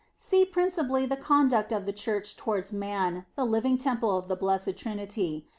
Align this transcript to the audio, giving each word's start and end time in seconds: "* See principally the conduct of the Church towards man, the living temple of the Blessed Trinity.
"* 0.15 0.17
See 0.31 0.45
principally 0.45 1.05
the 1.05 1.15
conduct 1.15 1.71
of 1.71 1.85
the 1.85 1.93
Church 1.93 2.35
towards 2.35 2.73
man, 2.73 3.27
the 3.35 3.45
living 3.45 3.77
temple 3.77 4.17
of 4.17 4.29
the 4.29 4.35
Blessed 4.35 4.75
Trinity. 4.75 5.45